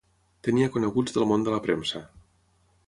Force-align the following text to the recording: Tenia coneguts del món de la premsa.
Tenia 0.47 0.69
coneguts 0.77 1.15
del 1.19 1.29
món 1.33 1.47
de 1.49 1.55
la 1.57 1.61
premsa. 1.67 2.05